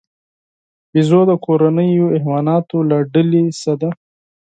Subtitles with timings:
[0.91, 3.91] بیزو د کورنیو حیواناتو له ډلې نه دی.